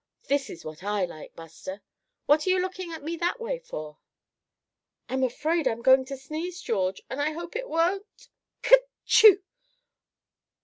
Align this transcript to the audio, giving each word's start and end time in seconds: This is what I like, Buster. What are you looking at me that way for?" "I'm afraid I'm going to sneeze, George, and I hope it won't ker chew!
This 0.23 0.49
is 0.49 0.65
what 0.65 0.83
I 0.83 1.05
like, 1.05 1.35
Buster. 1.35 1.83
What 2.25 2.47
are 2.47 2.49
you 2.49 2.57
looking 2.59 2.91
at 2.91 3.03
me 3.03 3.15
that 3.17 3.39
way 3.39 3.59
for?" 3.59 3.99
"I'm 5.07 5.21
afraid 5.23 5.67
I'm 5.67 5.83
going 5.83 6.05
to 6.05 6.17
sneeze, 6.17 6.59
George, 6.59 7.03
and 7.07 7.21
I 7.21 7.33
hope 7.33 7.55
it 7.55 7.69
won't 7.69 8.27
ker 8.63 8.79
chew! 9.05 9.43